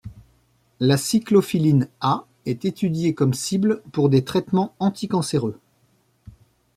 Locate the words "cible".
3.35-3.83